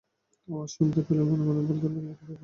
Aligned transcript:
আওয়াজ 0.47 0.69
শুনতে 0.75 0.99
পেলেন 1.01 1.23
এবং 1.23 1.37
মনে 1.39 1.43
মনে 1.49 1.67
বলতে 1.69 1.85
লাগলেন, 1.85 2.05
একি 2.05 2.23
ব্যাপার? 2.23 2.39